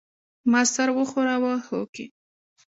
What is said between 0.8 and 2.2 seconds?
وښوراوه هوکې.